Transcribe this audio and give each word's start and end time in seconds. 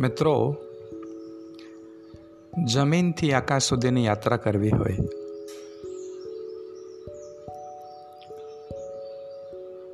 મિત્રો, 0.00 0.56
જમીનથી 2.64 3.32
આકાશ 3.32 3.62
સુધીની 3.62 4.04
યાત્રા 4.04 4.36
કરવી 4.36 4.70
હોય 4.70 4.96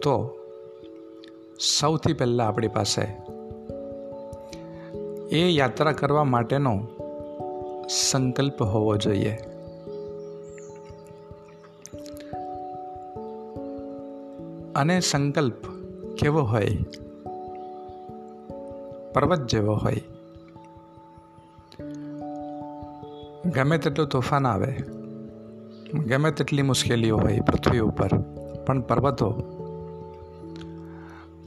તો 0.03 0.39
સૌથી 1.59 2.13
પહેલાં 2.13 2.49
આપણી 2.49 2.69
પાસે 2.69 3.03
એ 5.37 5.49
યાત્રા 5.51 5.93
કરવા 5.93 6.25
માટેનો 6.25 6.87
સંકલ્પ 7.89 8.63
હોવો 8.63 8.97
જોઈએ. 8.97 9.37
અને 14.75 15.01
સંકલ્પ 15.01 15.67
કેવો 16.19 16.41
હોય 16.41 16.79
પર્વત 19.15 19.47
જેવો 19.47 19.75
હોય. 19.75 20.03
ગમે 23.47 23.79
તેટલું 23.79 24.09
તોફાન 24.09 24.47
આવે, 24.47 24.79
ગમે 25.95 26.31
તેટલી 26.31 26.63
મુશ્કેલીઓ 26.63 27.17
હોય 27.17 27.41
પૃથ્વી 27.41 27.79
ઉપર, 27.79 28.09
પણ 28.67 28.81
પર્વતો 28.81 29.31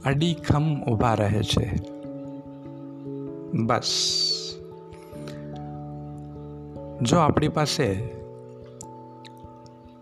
અડીખમ 0.04 0.82
ઊભા 0.82 1.14
રહે 1.14 1.42
છે. 1.42 1.72
બસ. 3.52 4.12
જો 7.02 7.18
આપણી 7.18 7.48
પાસે 7.48 8.12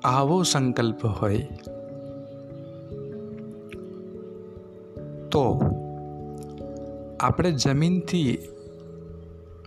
આવો 0.05 0.42
સંકલ્પ 0.42 1.05
હોય, 1.05 1.38
તો 5.30 5.61
આપણે 7.20 7.51
જમીનથી 7.51 8.39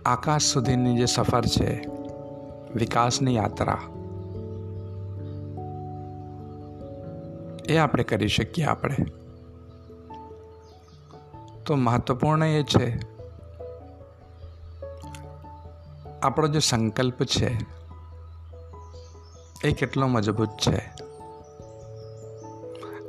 આકાશ 0.04 0.42
સુધીની 0.42 0.96
જે 0.96 1.06
સફર 1.06 1.44
છે, 1.44 1.86
વિકાસની 2.74 3.34
યાત્રા, 3.34 3.80
એ 7.68 7.76
આપણે 7.76 8.02
કરી 8.02 8.28
શકીએ 8.28 8.64
આપણે. 8.64 8.96
તો 11.66 11.74
મહત્વપૂર્ણ 11.74 12.44
એ 12.44 12.62
છે, 12.62 12.98
આપણો 16.22 16.48
જે 16.48 16.58
સંકલ્પ 16.58 17.24
છે, 17.24 17.56
એ 19.64 19.72
કેટલો 19.72 20.06
મજબૂત 20.06 20.48
છે. 20.48 21.08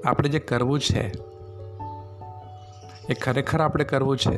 આપણે 0.05 0.29
જે 0.29 0.39
કરવું 0.39 0.79
છે 0.79 1.11
એ 3.09 3.13
ખરેખર 3.13 3.61
આપણે 3.61 3.83
કરવું 3.83 4.17
છે? 4.17 4.35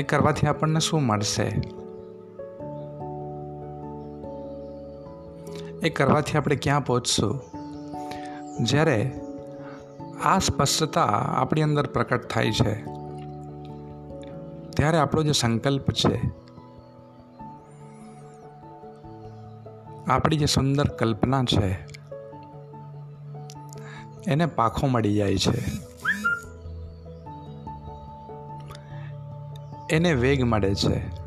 એ 0.00 0.02
કરવાથી 0.02 0.46
આપણને 0.46 0.80
શું 0.80 1.02
મળશે? 1.02 1.60
એ 5.82 5.90
કરવાથી 5.90 6.38
આપણે 6.38 6.56
ક્યાં 6.56 6.84
પહોંચશું? 6.84 7.40
જ્યારે 8.64 9.20
આ 10.24 10.38
સ્પષ્ટતા 10.38 11.04
આપણી 11.36 11.62
અંદર 11.62 11.86
પ્રકટ 11.86 12.28
થાય 12.28 12.52
છે, 12.52 12.84
ત્યારે 14.76 14.98
આપણો 14.98 15.22
જે 15.22 15.32
સંકલ્પ 15.32 15.90
છે, 15.90 16.20
આપણી 20.08 20.36
જે 20.36 20.46
સુંદર 20.46 20.84
કલ્પના 20.88 21.44
છે 21.44 22.01
એને 24.26 24.46
પાખો 24.46 24.86
મળી 24.86 25.14
જાય 25.14 25.36
છે. 25.36 25.92
એને 29.90 30.14
વેગ 30.14 30.42
મળે 30.42 30.74
છે. 30.74 31.22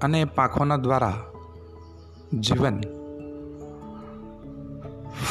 અને 0.00 0.20
એ 0.20 0.24
પાખોના 0.24 0.76
દ્વારા 0.76 1.14
જીવન 2.40 2.80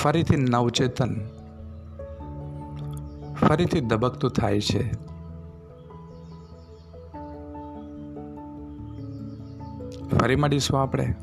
ફરીથી 0.01 0.35
નવચેતન, 0.35 1.27
ફરીથી 3.33 3.79
ધબકતું 3.79 4.31
થાય 4.31 4.61
છે. 4.61 4.91
ફરી 10.17 10.35
મળીશું 10.35 10.81
આપણે 10.81 11.15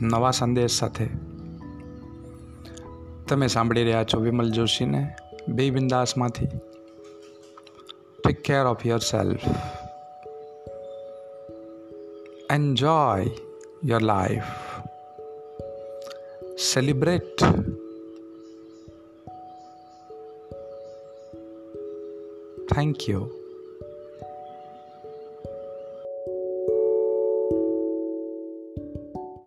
નવા 0.00 0.30
સંદેશ 0.30 0.70
સાથે. 0.70 1.25
તમે 3.27 3.47
સાંભળી 3.47 3.83
રહ્યા 3.83 4.03
છો 4.03 4.19
વિમલ 4.19 4.51
જોશીને 4.51 5.15
બે 5.47 5.69
બિંદાસમાંથી 5.69 6.47
take 8.23 8.41
care 8.43 8.65
of 8.65 8.85
yourself 8.99 9.39
enjoy 12.51 13.25
your 13.85 14.01
life 14.01 14.49
celebrate 16.57 17.43
thank 22.73 23.09
you 23.09 23.29